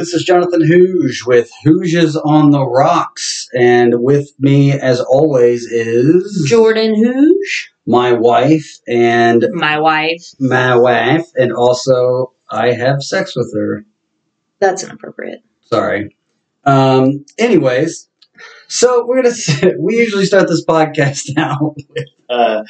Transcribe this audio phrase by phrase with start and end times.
[0.00, 6.46] this is Jonathan Hooge with Hooges on the Rocks, and with me, as always, is
[6.48, 10.24] Jordan Hooge, my wife and my wife.
[10.38, 13.84] my wife, and also I have sex with her.
[14.58, 15.42] That's inappropriate.
[15.60, 16.16] Sorry.
[16.64, 18.08] Um, anyways,
[18.68, 22.62] so we're gonna we usually start this podcast now with uh,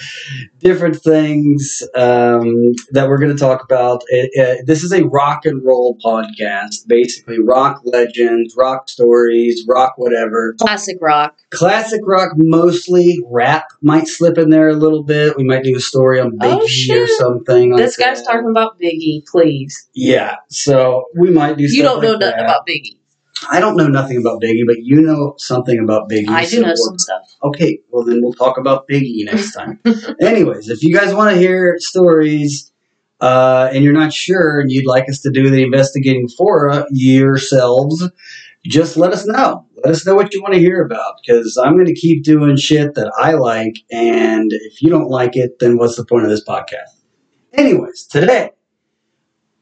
[0.59, 4.03] different things um, that we're gonna talk about.
[4.09, 9.95] It, uh, this is a rock and roll podcast, basically rock legends, rock stories, rock
[9.97, 10.55] whatever.
[10.61, 11.39] Classic rock.
[11.51, 15.37] Classic rock, mostly rap might slip in there a little bit.
[15.37, 17.09] We might do a story on Oh, Biggie or shit.
[17.19, 17.73] something.
[17.73, 18.33] Like This guy's that.
[18.33, 19.89] talking about Biggie, please.
[19.95, 21.65] Yeah, so we might do.
[21.65, 22.45] You don't know like nothing that.
[22.45, 22.97] about Biggie.
[23.49, 26.29] I don't know nothing about Biggie, but you know something about Biggie.
[26.29, 27.23] I so do know some stuff.
[27.43, 29.81] Okay, well then we'll talk about Biggie next time.
[30.21, 32.73] Anyways, if you guys want to hear stories
[33.21, 36.85] uh, and you're not sure and you'd like us to do the investigating for uh,
[36.91, 38.09] yourselves,
[38.65, 39.67] just let us know.
[39.85, 42.57] Let us know what you want to hear about because I'm going to keep doing
[42.57, 46.31] shit that I like, and if you don't like it, then what's the point of
[46.31, 47.01] this podcast?
[47.55, 48.51] Anyways, today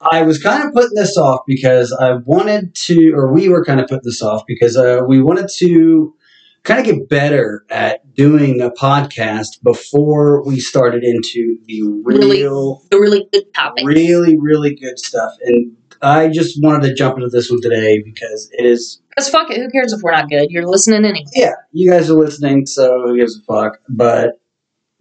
[0.00, 3.80] I was kind of putting this off because I wanted to, or we were kind
[3.80, 6.14] of putting this off because uh, we wanted to
[6.62, 12.42] kind of get better at doing a podcast before we started into the Really?
[12.42, 13.84] real, A really good topic.
[13.86, 15.32] really, really good stuff.
[15.44, 19.50] And I just wanted to jump into this one today because it is, Because fuck
[19.50, 20.50] it, who cares if we're not good?
[20.50, 21.24] You're listening anyway.
[21.34, 23.78] yeah, you guys are listening, so who gives a fuck?
[23.88, 24.40] But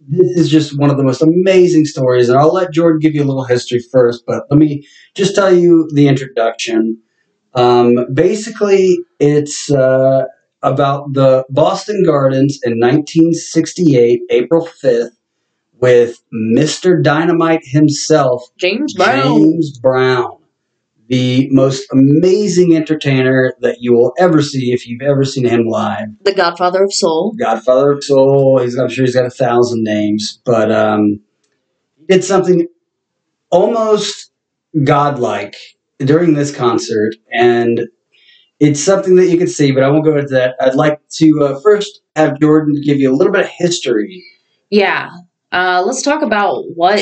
[0.08, 3.22] this is just one of the most amazing stories, and I'll let Jordan give you
[3.22, 6.98] a little history first, but let me just tell you the introduction.
[7.54, 10.24] Um, basically, it's uh,
[10.62, 15.10] about the Boston Gardens in 1968, April 5th,
[15.74, 17.02] with Mr.
[17.02, 19.38] Dynamite himself, James Brown.
[19.38, 20.37] James Brown,
[21.08, 26.08] the most amazing entertainer that you will ever see if you've ever seen him live.
[26.22, 27.34] The Godfather of Soul.
[27.38, 28.60] Godfather of Soul.
[28.60, 31.20] He's I'm sure he's got a thousand names, but um,
[31.96, 32.66] he did something
[33.50, 34.30] almost
[34.84, 35.56] godlike
[35.98, 37.80] during this concert, and
[38.60, 39.72] it's something that you can see.
[39.72, 40.56] But I won't go into that.
[40.60, 44.22] I'd like to uh, first have Jordan give you a little bit of history.
[44.70, 45.08] Yeah.
[45.50, 47.00] Uh, let's talk about what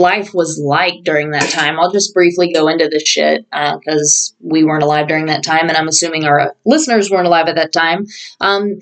[0.00, 1.78] life was like during that time.
[1.78, 5.76] I'll just briefly go into this shit because we weren't alive during that time, and
[5.76, 8.06] I'm assuming our listeners weren't alive at that time.
[8.40, 8.78] Um,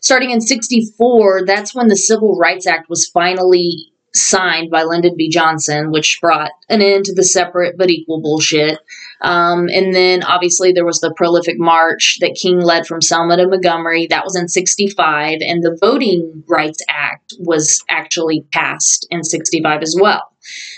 [0.00, 5.30] starting in 64, that's when the Civil Rights Act was finally signed by Lyndon B.
[5.30, 8.78] Johnson, which brought an end to the separate but equal bullshit.
[9.22, 13.48] Um, and then obviously there was the prolific march that King led from Selma to
[13.48, 14.06] Montgomery.
[14.08, 15.38] That was in 65.
[15.40, 20.31] And the Voting Rights Act was actually passed in 65 as well.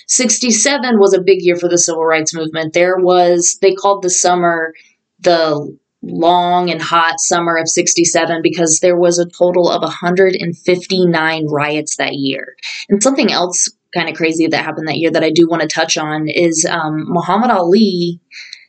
[0.09, 2.73] 67 was a big year for the civil rights movement.
[2.73, 4.73] There was, they called the summer
[5.21, 11.97] the long and hot summer of 67 because there was a total of 159 riots
[11.97, 12.57] that year.
[12.89, 15.69] And something else kind of crazy that happened that year that I do want to
[15.69, 18.21] touch on is um, Muhammad Ali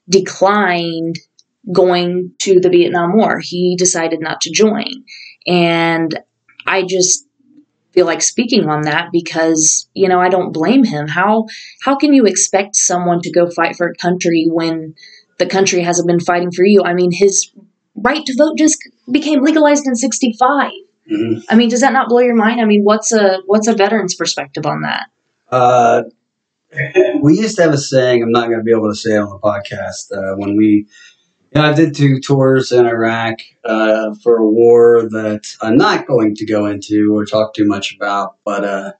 [0.07, 1.19] declined
[1.73, 3.39] going to the Vietnam War.
[3.39, 5.03] He decided not to join.
[5.47, 6.17] And
[6.67, 7.27] I just
[7.95, 11.07] feel like speaking on that because, you know, I don't blame him.
[11.07, 11.45] How
[11.81, 14.93] how can you expect someone to go fight for a country when
[15.39, 16.83] the country hasn't been fighting for you?
[16.83, 17.51] I mean, his
[17.95, 18.77] right to vote just
[19.09, 20.71] became legalized in 65.
[21.11, 21.43] Mhm.
[21.49, 22.59] I mean, does that not blow your mind?
[22.59, 25.07] I mean, what's a what's a veteran's perspective on that?
[25.49, 26.03] Uh,
[27.21, 28.21] we used to have a saying.
[28.21, 30.11] I'm not going to be able to say it on the podcast.
[30.11, 30.87] Uh, when we,
[31.55, 36.35] know, I did two tours in Iraq uh, for a war that I'm not going
[36.35, 38.91] to go into or talk too much about, but uh,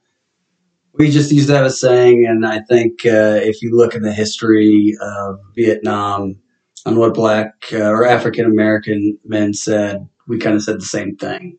[0.94, 4.02] we just used to have a saying, and I think uh, if you look at
[4.02, 6.40] the history of Vietnam
[6.86, 11.16] on what Black uh, or African American men said, we kind of said the same
[11.16, 11.58] thing.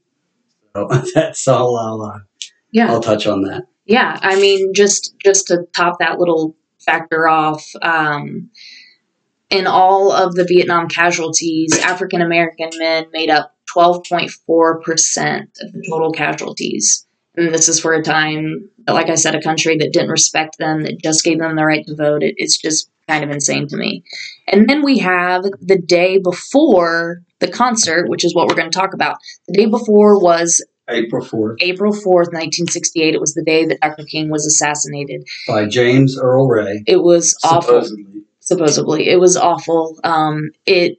[0.75, 2.19] So that's all I'll uh,
[2.71, 2.91] Yeah.
[2.91, 3.63] I'll touch on that.
[3.85, 8.49] Yeah, I mean, just just to top that little factor off, um,
[9.49, 15.49] in all of the Vietnam casualties, African American men made up twelve point four percent
[15.61, 17.05] of the total casualties.
[17.35, 20.81] And this is for a time, like I said, a country that didn't respect them,
[20.81, 22.23] that just gave them the right to vote.
[22.23, 24.03] It, it's just kind of insane to me.
[24.47, 28.77] And then we have the day before the concert, which is what we're going to
[28.77, 29.17] talk about.
[29.47, 31.57] The day before was April 4th.
[31.61, 33.13] April 4th, 1968.
[33.13, 34.03] It was the day that Dr.
[34.05, 35.27] King was assassinated.
[35.47, 36.81] by James Earl Ray.
[36.87, 38.05] It was awful, Supposedly.
[38.47, 39.09] Supposedly.
[39.09, 39.99] It was awful.
[40.05, 40.97] Um, it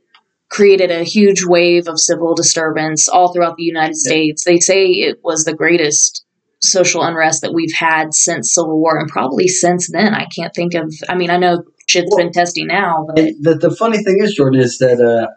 [0.50, 4.44] created a huge wave of civil disturbance all throughout the United States.
[4.44, 6.24] They say it was the greatest
[6.60, 10.14] social unrest that we've had since Civil War and probably since then.
[10.14, 13.06] I can't think of, I mean, I know shit's Well- been testy now.
[13.06, 15.28] But the, the funny thing is, Jordan, is that uh,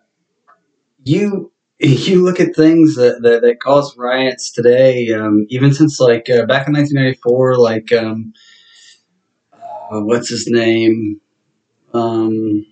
[1.04, 6.30] you you look at things that, that, that cause riots today, um, even since like
[6.30, 8.34] uh, back in 1994, like um,
[9.54, 11.21] uh, what's his name?
[11.94, 12.66] Um,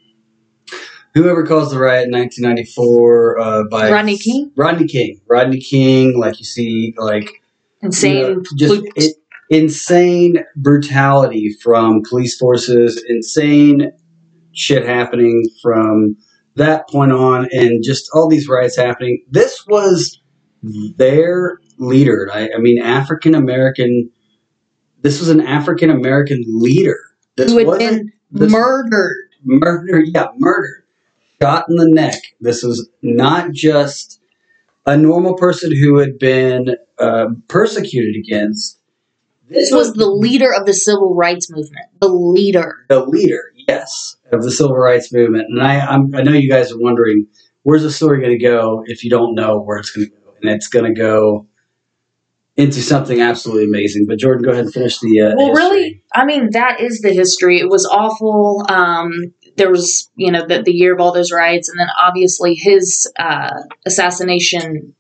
[1.14, 4.52] whoever caused the riot in 1994 uh, by Rodney King?
[4.56, 5.22] Rodney King.
[5.28, 7.42] Rodney King, like you see, like
[7.82, 8.16] insane.
[8.16, 9.16] you know, just it,
[9.50, 13.92] insane brutality from police forces, insane
[14.54, 16.16] shit happening from
[16.56, 19.24] that point on, and just all these riots happening.
[19.30, 20.20] This was
[20.62, 22.30] their leader.
[22.34, 24.12] I, I mean, African American.
[25.02, 26.98] This was an African American leader.
[27.38, 29.30] This who had wasn't been this- murdered.
[29.44, 30.02] murder.
[30.06, 30.84] Yeah, murdered,
[31.42, 32.22] shot in the neck.
[32.42, 34.20] This was not just
[34.86, 38.80] a normal person who had been uh, persecuted against.
[39.48, 41.88] This was the leader of the civil rights movement.
[42.02, 42.86] The leader.
[42.88, 45.46] the leader, yes, of the civil rights movement.
[45.50, 47.26] And I, I'm, I know you guys are wondering
[47.64, 50.34] where's the story going to go if you don't know where it's going to go,
[50.42, 51.48] and it's going to go
[52.60, 54.06] into something absolutely amazing.
[54.06, 55.22] But Jordan, go ahead and finish the.
[55.22, 55.64] Uh, Well, history.
[55.64, 57.60] really, I mean, that is the history.
[57.60, 58.66] It was awful.
[58.70, 62.56] Um, there was, you know, the, the year of all those riots, and then obviously
[62.56, 64.94] his uh, assassination,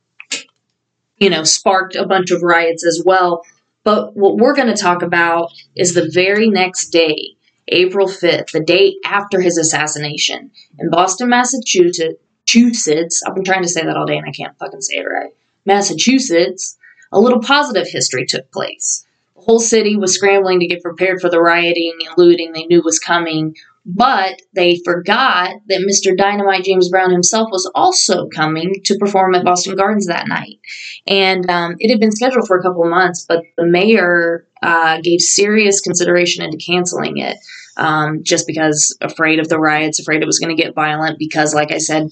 [1.18, 3.44] you know, sparked a bunch of riots as well.
[3.84, 7.36] But what we're going to talk about is the very next day,
[7.68, 12.16] April 5th, the day after his assassination, in Boston, Massachusetts.
[12.50, 15.04] Massachusetts, I've been trying to say that all day and I can't fucking say it
[15.04, 15.32] right.
[15.66, 16.79] Massachusetts,
[17.12, 19.06] a little positive history took place.
[19.36, 22.82] The whole city was scrambling to get prepared for the rioting and looting they knew
[22.84, 26.16] was coming, but they forgot that Mr.
[26.16, 30.60] Dynamite James Brown himself was also coming to perform at Boston Gardens that night.
[31.08, 35.22] And um, it had been scheduled for a couple months, but the mayor uh, gave
[35.22, 37.38] serious consideration into canceling it.
[37.78, 41.54] Um, just because afraid of the riots, afraid it was going to get violent, because,
[41.54, 42.10] like I said,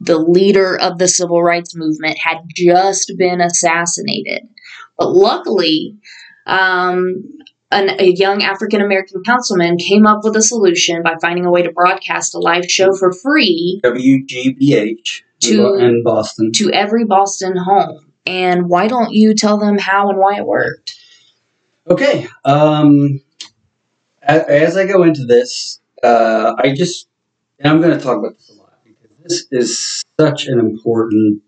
[0.00, 4.48] the leader of the civil rights movement had just been assassinated.
[4.98, 5.96] But luckily,
[6.46, 7.22] um,
[7.70, 11.62] an, a young African American councilman came up with a solution by finding a way
[11.62, 16.50] to broadcast a live show for free WGBH To- in Boston.
[16.52, 18.12] to every Boston home.
[18.26, 20.96] And why don't you tell them how and why it worked?
[21.88, 22.26] Okay.
[22.44, 23.20] Um,
[24.22, 27.08] as I go into this, uh, I just,
[27.58, 28.59] and I'm going to talk about this a lot because
[29.22, 31.42] this is such an important,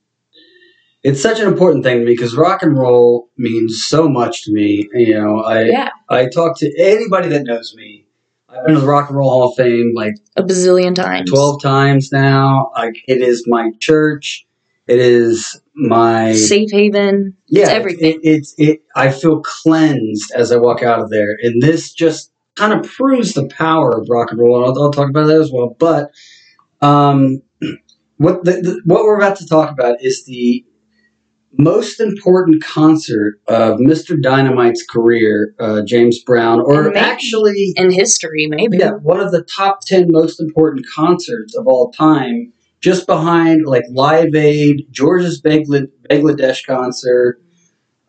[1.03, 4.89] it's such an important thing because rock and roll means so much to me.
[4.95, 8.07] You know, I, Yeah, I talk to anybody that knows me.
[8.49, 11.31] I've been to the Rock and Roll Hall of Fame like a bazillion times.
[11.31, 12.71] 12 times now.
[12.77, 14.47] Like, it is my church.
[14.87, 17.35] It is my Safe haven.
[17.47, 18.21] yeah, It's everything.
[18.23, 18.83] It, it's it.
[18.95, 23.33] I feel cleansed as I walk out of there, and this just kind of proves
[23.33, 24.57] the power of rock and roll.
[24.57, 25.75] And I'll, I'll talk about that as well.
[25.79, 26.11] But
[26.83, 27.41] um,
[28.19, 30.65] what the, the, what we're about to talk about is the
[31.59, 34.21] most important concert of Mr.
[34.21, 38.79] Dynamite's career, uh, James Brown, or maybe- actually, In history, maybe.
[38.79, 43.85] yeah, one of the top 10 most important concerts of all time, just behind like
[43.91, 47.41] Live Aid, George's Bangla- Bangladesh concert.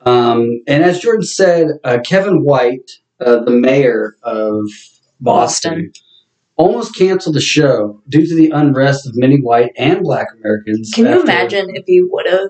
[0.05, 4.65] Um, and as Jordan said, uh, Kevin White, uh, the mayor of
[5.19, 5.91] Boston, Boston.
[6.55, 10.91] Almost canceled the show due to the unrest of many white and black Americans.
[10.93, 12.49] Can you imagine if he would have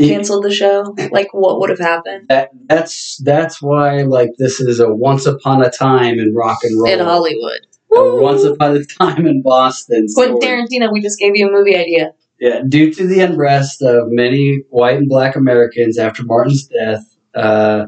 [0.00, 0.94] canceled the show?
[1.12, 2.26] Like, what would have happened?
[2.28, 6.80] that, that's that's why like this is a once upon a time in rock and
[6.80, 6.92] roll.
[6.92, 7.60] In Hollywood.
[7.90, 10.06] Once upon a time in Boston.
[10.12, 10.40] Quentin.
[10.40, 12.12] Tarantino, we just gave you a movie idea.
[12.40, 17.04] Yeah, due to the unrest of many white and black Americans after Martin's death,
[17.36, 17.86] uh,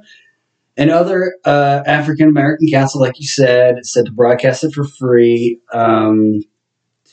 [0.77, 5.61] and other uh, African American council, like you said, said to broadcast it for free
[5.73, 6.41] um,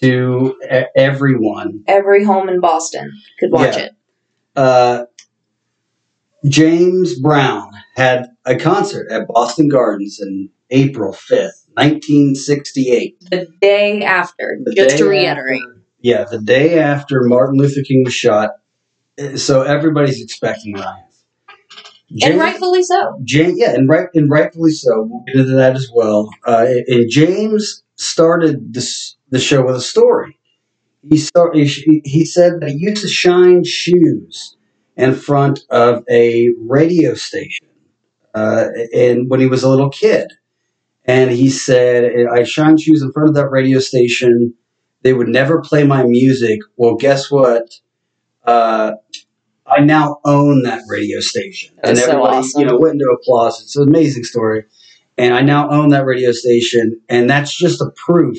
[0.01, 1.83] to e- everyone.
[1.87, 3.83] Every home in Boston could watch Yeah.
[3.85, 3.91] it.
[4.55, 5.05] Uh,
[6.45, 13.15] James Brown had a concert at Boston Gardens in April 5th, 1968.
[13.31, 15.61] The day after, The just day to reiterate.
[15.61, 18.51] after- yeah, the day after Martin Luther King was shot.
[19.17, 20.75] Uh, So everybody's expecting
[22.21, 23.19] and rightfully so.
[23.23, 25.07] James, yeah, and right and rightfully so.
[25.09, 26.29] We'll get into that as well.
[26.45, 30.37] Uh, and James started this the show with a story.
[31.09, 34.55] He start, he, he said that he used to shine shoes
[34.95, 37.67] in front of a radio station,
[38.33, 40.31] uh, and when he was a little kid,
[41.05, 44.53] and he said, "I shine shoes in front of that radio station.
[45.01, 46.59] They would never play my music.
[46.77, 47.69] Well, guess what?
[48.45, 48.93] Uh,
[49.75, 51.75] I now own that radio station.
[51.83, 52.61] That's so everybody, awesome.
[52.61, 53.61] you know, went into applause.
[53.61, 54.65] It's an amazing story.
[55.17, 58.37] and I now own that radio station, and that's just a proof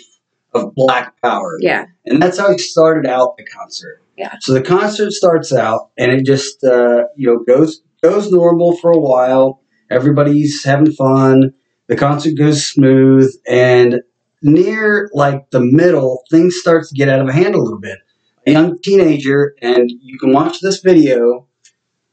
[0.54, 1.58] of Black Power.
[1.60, 1.86] Yeah.
[2.06, 4.02] And that's how he started out the concert.
[4.16, 4.36] Yeah.
[4.40, 8.90] So the concert starts out, and it just uh, you know goes goes normal for
[8.92, 9.60] a while.
[9.90, 11.52] Everybody's having fun.
[11.88, 14.02] The concert goes smooth, and
[14.42, 17.98] near like the middle, things start to get out of hand a little bit.
[18.46, 21.46] A young teenager, and you can watch this video.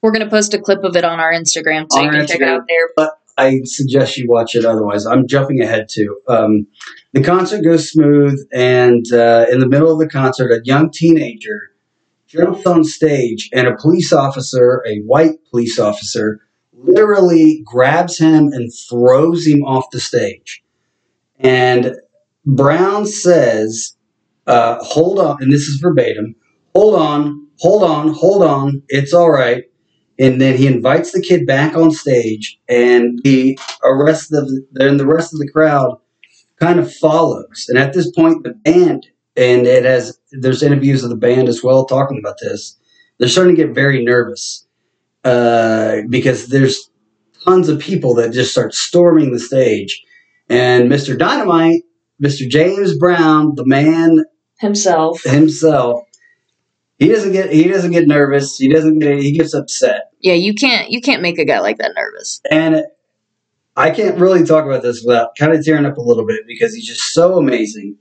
[0.02, 2.28] We're going to post a clip of it on our Instagram so On you can
[2.28, 2.90] check it out there.
[2.96, 4.66] But I suggest you watch it.
[4.66, 6.20] Otherwise, I'm jumping ahead too.
[6.28, 6.68] Um,
[7.14, 11.72] the concert goes smooth, and uh, in the middle of the concert, a young teenager
[12.28, 16.40] jumps on stage, and a police officer, a white police officer,
[16.74, 20.64] literally grabs him and throws him off the stage.
[21.40, 21.96] And
[22.46, 23.96] Brown says,
[24.52, 26.36] uh, "Hold on," and this is verbatim.
[26.76, 28.84] Hold on, hold on, hold on.
[28.90, 29.64] It's all right
[30.22, 34.98] and then he invites the kid back on stage, and the rest of the, then
[34.98, 35.98] the rest of the crowd
[36.60, 37.66] kind of follows.
[37.68, 41.64] And at this point, the band and it has there's interviews of the band as
[41.64, 42.78] well talking about this.
[43.18, 44.68] They're starting to get very nervous
[45.24, 46.92] uh, because there's
[47.44, 50.04] tons of people that just start storming the stage,
[50.50, 51.18] and Mr.
[51.18, 51.82] Dynamite,
[52.22, 52.48] Mr.
[52.48, 54.24] James Brown, the man
[54.62, 55.24] Himself.
[55.24, 56.04] himself.
[57.00, 58.58] He doesn't get he doesn't get nervous.
[58.58, 60.12] He doesn't get he gets upset.
[60.20, 62.40] Yeah, you can't you can't make a guy like that nervous.
[62.52, 62.84] And
[63.76, 66.76] I can't really talk about this without kind of tearing up a little bit because
[66.76, 67.98] he's just so amazing.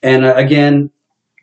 [0.00, 0.90] And uh, again,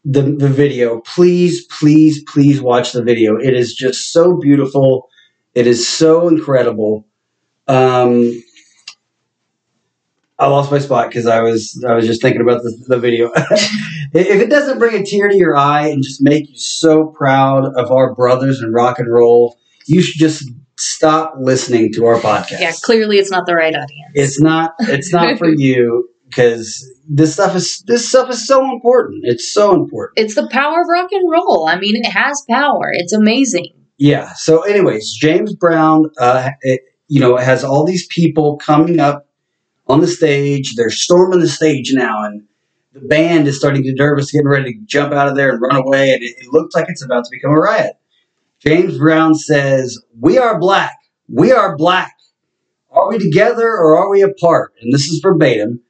[0.05, 3.35] the the video, please, please, please watch the video.
[3.35, 5.09] It is just so beautiful.
[5.55, 7.05] It is so incredible.
[7.67, 8.41] Um,
[10.43, 13.31] I lost my spot because I was I was just thinking about the, the video.
[13.35, 17.73] if it doesn't bring a tear to your eye and just make you so proud
[17.75, 19.57] of our brothers in rock and roll,
[19.87, 20.43] you should just
[20.77, 22.59] stop listening to our podcast.
[22.59, 24.11] Yeah, clearly it's not the right audience.
[24.15, 24.73] It's not.
[24.79, 29.23] It's not for you because this stuff is this stuff is so important.
[29.23, 30.19] It's so important.
[30.19, 31.67] it's the power of rock and roll.
[31.69, 32.91] I mean, it has power.
[32.91, 33.73] It's amazing.
[33.97, 34.33] Yeah.
[34.33, 39.25] So, anyways, James Brown, uh, it, you know, has all these people coming up
[39.87, 40.75] on the stage.
[40.75, 42.43] They're storming the stage now, and
[42.93, 45.61] the band is starting to get nervous, getting ready to jump out of there and
[45.61, 46.13] run away.
[46.13, 47.93] And it, it looks like it's about to become a riot.
[48.59, 50.95] James Brown says, "We are black.
[51.27, 52.13] We are black.
[52.91, 55.81] Are we together or are we apart?" And this is verbatim.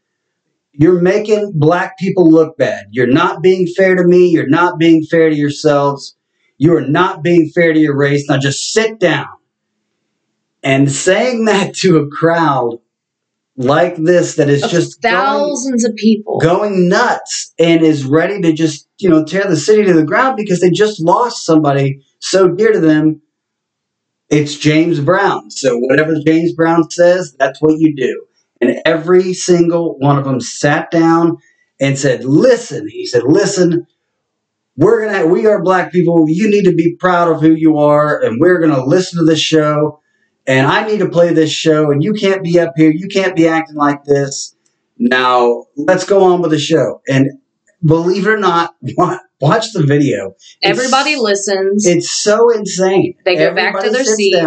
[0.71, 2.87] You're making black people look bad.
[2.91, 4.29] You're not being fair to me.
[4.29, 6.15] You're not being fair to yourselves.
[6.57, 8.27] You are not being fair to your race.
[8.27, 9.27] Now just sit down.
[10.63, 12.79] And saying that to a crowd
[13.55, 16.39] like this that is Of just going, thousands of people.
[16.39, 20.37] going nuts and is ready to just, you know, tear the city to the ground
[20.37, 23.21] because they just lost somebody so dear to them.
[24.29, 25.51] It's James Brown.
[25.51, 28.25] So whatever James Brown says, that's what you do.
[28.61, 31.37] And every single one of them sat down
[31.79, 33.85] and said, "Listen," he said, "Listen,
[34.77, 38.19] we're gonna we are black people you need to be proud of who you are
[38.23, 39.99] and we're gonna listen to this show
[40.47, 43.35] and i need to play this show and you can't be up here you can't
[43.35, 44.55] be acting like this
[44.97, 47.27] now let's go on with the show and
[47.85, 48.75] believe it or not
[49.41, 50.27] watch the video
[50.61, 51.85] It's- Everybody listens.
[51.85, 54.45] it's so insane They go back to their seats.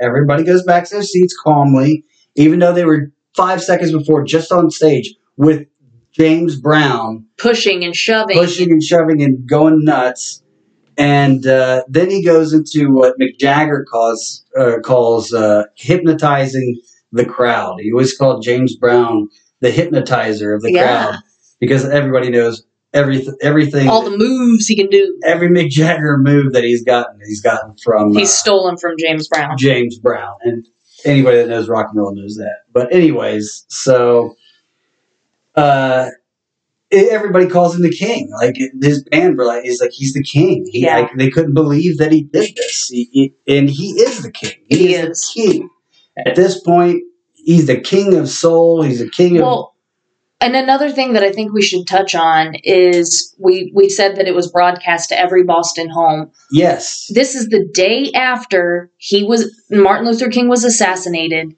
[0.00, 2.04] everybody goes back to their seats calmly
[2.36, 5.66] even though they were five seconds before just on stage with
[6.12, 8.36] james brown pushing and shoving.
[8.36, 10.42] pushing and shoving and going nuts.
[10.98, 16.80] And uh, then he goes into what Mick Jagger calls uh, calls uh, hypnotizing
[17.12, 17.76] the crowd.
[17.80, 19.28] He always called James Brown
[19.60, 20.82] the hypnotizer of the Yeah.
[21.06, 21.20] crowd
[21.60, 23.34] because everybody knows everything.
[23.40, 23.88] Everything.
[23.88, 25.16] all the moves he can do.
[25.24, 29.28] every Mick Jagger move that he's gotten, he's gotten from He's uh, stolen from James
[29.28, 29.56] Brown.
[29.56, 30.66] James Brown, and
[31.04, 32.56] anybody that knows rock and roll knows that.
[32.72, 34.34] But anyways, so
[35.54, 36.08] uh,
[36.90, 38.30] everybody calls him the king.
[38.40, 40.66] Like his band were like, he's like he's the king.
[40.70, 41.00] He, Yeah.
[41.00, 44.52] like, they couldn't believe that he did this, he, he- and he is the king.
[44.68, 45.32] He, He is, is.
[45.34, 45.70] the king.
[46.26, 47.02] At this point,
[47.34, 48.82] he's the king of soul.
[48.82, 49.74] He's the king of Well,
[50.40, 54.26] and another thing that I think we should touch on is we we said that
[54.28, 56.30] it was broadcast to every Boston home.
[56.50, 61.54] yes, This is the day after he was Martin Luther King was assassinated.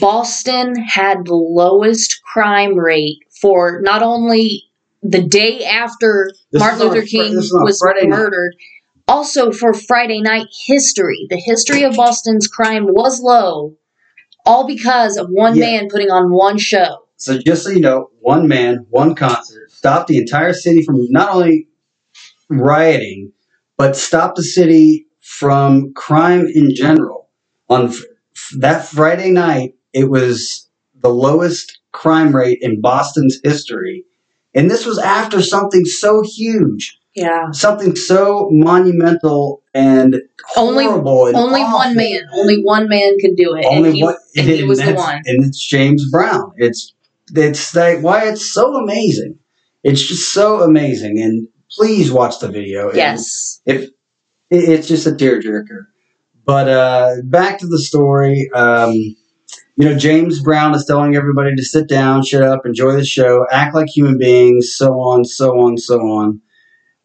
[0.00, 4.64] Boston had the lowest crime rate for not only
[5.02, 7.82] the day after This Martin is on a Luther King this is on a was
[8.06, 8.54] murdered,
[9.06, 11.26] also for Friday night history.
[11.30, 13.76] The history of Boston's crime was low,
[14.44, 15.66] all because of one Yeah.
[15.66, 17.04] man putting on one show.
[17.16, 21.34] So just so you know, one man, one concert stopped the entire city from not
[21.34, 21.68] only
[22.48, 23.32] rioting,
[23.76, 27.28] but stopped the city from crime in general.
[27.68, 28.02] On f-
[28.58, 30.68] that Friday night, it was
[31.00, 34.04] the lowest crime rate in Boston's history.
[34.54, 37.50] And this was after something so huge, Yeah.
[37.52, 40.20] something so monumental and
[40.56, 41.26] Only- horrible.
[41.26, 42.22] and Only one man.
[42.34, 43.64] Only one man could do it.
[43.68, 45.22] Only and he, one, and he was the one.
[45.26, 46.52] and it's James Brown.
[46.56, 46.94] It's
[47.34, 49.38] it's like why it's so amazing.
[49.84, 52.88] It's just so amazing, and please watch the video.
[52.88, 53.60] And Yes.
[53.66, 53.82] if
[54.50, 55.86] it- it's just a tearjerker.
[56.46, 58.50] But uh, back to the story.
[58.54, 59.14] Um,
[59.78, 63.46] you know, James Brown is telling everybody to sit down, shut up, enjoy the show,
[63.52, 66.40] act like human beings, so on, so on, so on.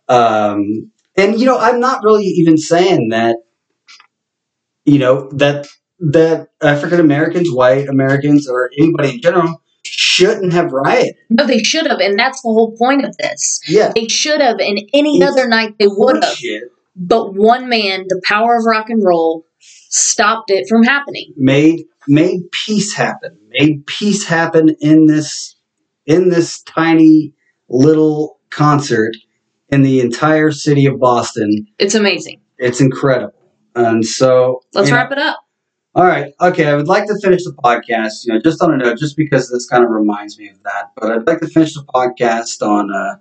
[0.09, 3.37] Um, and you know, I'm not really even saying that.
[4.85, 5.67] You know that
[5.99, 11.15] that African Americans, white Americans, or anybody in general shouldn't have rioted.
[11.29, 13.61] No, they should have, and that's the whole point of this.
[13.67, 16.37] Yeah, They should have, and any It's other night they would have.
[16.95, 19.45] But one man, the power of rock and roll,
[19.89, 21.33] stopped it from happening.
[21.37, 23.37] made made peace happen.
[23.49, 25.55] Made peace happen in this
[26.05, 27.33] in this tiny
[27.69, 29.15] little concert
[29.69, 31.65] in the entire city of boston.
[31.79, 32.41] It's amazing.
[32.57, 33.33] it's incredible.
[33.75, 35.39] And so Let's you know, wrap it up.
[35.95, 36.33] all right.
[36.41, 36.67] Okay.
[36.67, 39.49] I would like to finish the podcast you know just on a note just because
[39.49, 40.91] this kind of reminds me of that.
[40.95, 43.15] But i'd like to finish the podcast on uh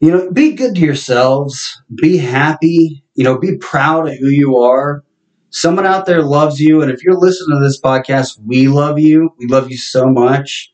[0.00, 1.82] you know be good to yourselves.
[1.94, 3.04] Be happy.
[3.14, 5.04] You know be proud of who you are
[5.50, 9.30] someone out there loves you and if you're listening to this podcast we love you
[9.38, 10.70] we love you so much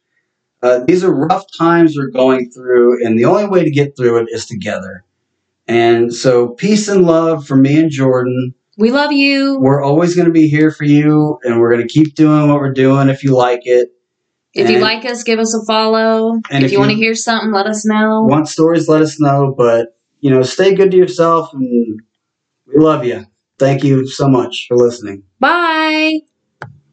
[0.63, 4.19] uh, these are rough times we're going through and the only way to get through
[4.19, 5.05] it is together
[5.69, 9.59] and so peace and love from me and jordan We love you.
[9.61, 12.59] we're always going to be here for you and we're going to keep doing what
[12.59, 13.91] we're doing if you like it
[14.55, 16.33] If you like us, give us a follow.
[16.51, 18.23] And if, if you want to hear something, let us know.
[18.23, 19.89] want stories let us know but
[20.21, 22.01] you know stay good to yourself and
[22.67, 23.25] we love you
[23.59, 26.34] thank you so much for listening Bye.